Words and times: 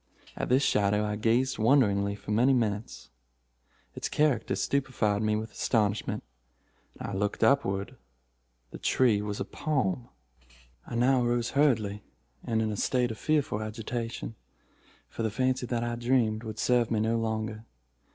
At 0.35 0.49
this 0.49 0.63
shadow 0.63 1.05
I 1.05 1.15
gazed 1.15 1.59
wonderingly 1.59 2.15
for 2.15 2.31
many 2.31 2.53
minutes. 2.55 3.11
Its 3.93 4.09
character 4.09 4.55
stupefied 4.55 5.21
me 5.21 5.35
with 5.35 5.51
astonishment. 5.51 6.23
I 6.99 7.13
looked 7.13 7.43
upward. 7.43 7.97
The 8.71 8.79
tree 8.79 9.21
was 9.21 9.39
a 9.39 9.45
palm. 9.45 10.09
"I 10.87 10.95
now 10.95 11.23
arose 11.23 11.51
hurriedly, 11.51 12.01
and 12.43 12.63
in 12.63 12.71
a 12.71 12.77
state 12.77 13.11
of 13.11 13.19
fearful 13.19 13.61
agitation—for 13.61 15.21
the 15.21 15.29
fancy 15.29 15.67
that 15.67 15.83
I 15.83 15.93
dreamed 15.97 16.41
would 16.45 16.57
serve 16.57 16.89
me 16.89 16.99
no 16.99 17.19
longer. 17.19 17.65